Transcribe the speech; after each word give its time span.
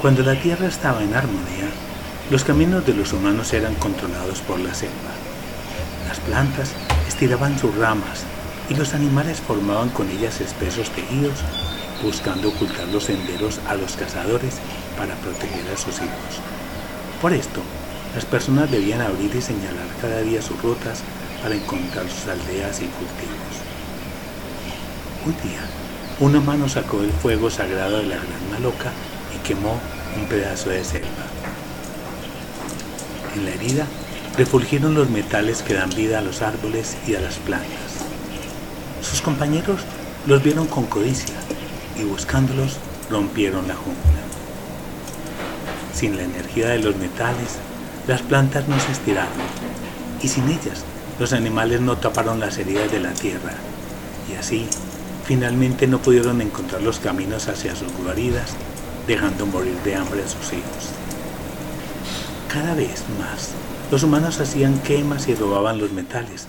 Cuando 0.00 0.22
la 0.22 0.40
tierra 0.40 0.66
estaba 0.66 1.02
en 1.02 1.14
armonía, 1.14 1.68
los 2.30 2.44
caminos 2.44 2.86
de 2.86 2.94
los 2.94 3.12
humanos 3.12 3.52
eran 3.52 3.74
controlados 3.76 4.40
por 4.40 4.58
la 4.60 4.74
selva. 4.74 5.12
Las 6.08 6.20
plantas 6.20 6.72
estiraban 7.06 7.58
sus 7.58 7.74
ramas 7.76 8.24
y 8.68 8.74
los 8.74 8.94
animales 8.94 9.40
formaban 9.40 9.88
con 9.90 10.08
ellas 10.10 10.40
espesos 10.40 10.90
tejidos, 10.90 11.38
buscando 12.02 12.50
ocultar 12.50 12.86
los 12.88 13.04
senderos 13.04 13.60
a 13.68 13.74
los 13.74 13.96
cazadores 13.96 14.58
para 14.96 15.14
proteger 15.16 15.68
a 15.72 15.76
sus 15.76 15.96
hijos. 15.96 16.42
Por 17.20 17.32
esto, 17.32 17.60
las 18.14 18.24
personas 18.24 18.70
debían 18.70 19.00
abrir 19.00 19.34
y 19.34 19.42
señalar 19.42 19.86
cada 20.00 20.20
día 20.22 20.42
sus 20.42 20.60
rutas 20.62 21.02
para 21.42 21.54
encontrar 21.54 22.08
sus 22.08 22.28
aldeas 22.28 22.80
y 22.80 22.86
cultivos. 22.86 23.54
Un 25.26 25.32
día, 25.48 25.60
un 26.20 26.34
humano 26.34 26.68
sacó 26.68 27.00
el 27.02 27.12
fuego 27.12 27.48
sagrado 27.48 27.98
de 27.98 28.06
la 28.06 28.16
gran 28.16 28.50
maloca 28.50 28.90
y 29.34 29.38
quemó 29.46 29.78
un 30.16 30.26
pedazo 30.26 30.70
de 30.70 30.84
selva. 30.84 31.08
En 33.36 33.44
la 33.44 33.52
herida 33.52 33.86
refulgieron 34.36 34.94
los 34.94 35.10
metales 35.10 35.62
que 35.62 35.74
dan 35.74 35.90
vida 35.90 36.18
a 36.18 36.22
los 36.22 36.42
árboles 36.42 36.96
y 37.06 37.14
a 37.14 37.20
las 37.20 37.36
plantas. 37.36 37.68
Sus 39.00 39.20
compañeros 39.20 39.82
los 40.26 40.42
vieron 40.42 40.66
con 40.66 40.86
codicia 40.86 41.34
y 41.96 42.02
buscándolos 42.02 42.78
rompieron 43.10 43.68
la 43.68 43.74
jungla. 43.74 44.02
Sin 45.94 46.16
la 46.16 46.24
energía 46.24 46.68
de 46.68 46.80
los 46.80 46.96
metales, 46.96 47.58
las 48.08 48.22
plantas 48.22 48.66
no 48.68 48.78
se 48.80 48.90
estiraron 48.90 49.32
y 50.20 50.28
sin 50.28 50.48
ellas 50.48 50.84
los 51.20 51.32
animales 51.32 51.80
no 51.80 51.96
taparon 51.96 52.40
las 52.40 52.58
heridas 52.58 52.90
de 52.90 53.00
la 53.00 53.12
tierra 53.12 53.52
y 54.30 54.34
así 54.34 54.68
finalmente 55.28 55.86
no 55.86 56.00
pudieron 56.00 56.40
encontrar 56.40 56.80
los 56.80 57.00
caminos 57.00 57.48
hacia 57.48 57.76
sus 57.76 57.92
guaridas, 57.92 58.54
dejando 59.06 59.44
morir 59.44 59.74
de 59.84 59.94
hambre 59.94 60.22
a 60.24 60.26
sus 60.26 60.54
hijos. 60.54 60.88
Cada 62.50 62.74
vez 62.74 63.04
más, 63.18 63.50
los 63.90 64.02
humanos 64.02 64.40
hacían 64.40 64.78
quemas 64.78 65.28
y 65.28 65.34
robaban 65.34 65.78
los 65.78 65.92
metales, 65.92 66.46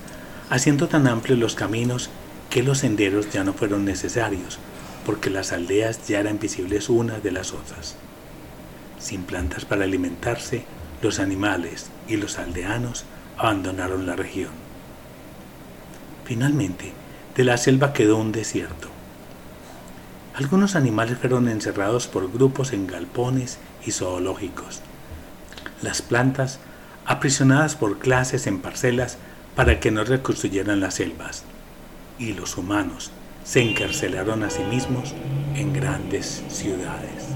haciendo 0.49 0.87
tan 0.87 1.07
amplios 1.07 1.37
los 1.37 1.55
caminos 1.55 2.09
que 2.49 2.63
los 2.63 2.77
senderos 2.77 3.29
ya 3.29 3.43
no 3.43 3.51
fueron 3.51 3.83
necesarios, 3.83 4.59
porque 5.05 5.29
las 5.29 5.51
aldeas 5.51 6.07
ya 6.07 6.21
eran 6.21 6.39
visibles 6.39 6.87
unas 6.87 7.21
de 7.21 7.33
las 7.33 7.51
otras. 7.51 7.97
Sin 8.97 9.23
plantas 9.23 9.65
para 9.65 9.83
alimentarse, 9.83 10.63
los 11.01 11.19
animales 11.19 11.87
y 12.07 12.15
los 12.15 12.39
aldeanos 12.39 13.03
abandonaron 13.37 14.07
la 14.07 14.15
región. 14.15 14.51
Finalmente, 16.23 16.93
de 17.39 17.45
la 17.45 17.55
selva 17.55 17.93
quedó 17.93 18.17
un 18.17 18.33
desierto. 18.33 18.89
Algunos 20.35 20.75
animales 20.75 21.19
fueron 21.19 21.47
encerrados 21.47 22.05
por 22.05 22.29
grupos 22.29 22.73
en 22.73 22.85
galpones 22.85 23.59
y 23.85 23.91
zoológicos. 23.93 24.81
Las 25.81 26.01
plantas 26.01 26.59
aprisionadas 27.05 27.77
por 27.77 27.97
clases 27.97 28.45
en 28.45 28.59
parcelas 28.59 29.17
para 29.55 29.79
que 29.79 29.89
no 29.89 30.03
reconstruyeran 30.03 30.81
las 30.81 30.95
selvas. 30.95 31.45
Y 32.17 32.33
los 32.33 32.57
humanos 32.57 33.09
se 33.45 33.61
encarcelaron 33.61 34.43
a 34.43 34.49
sí 34.49 34.63
mismos 34.63 35.13
en 35.55 35.71
grandes 35.71 36.43
ciudades. 36.49 37.29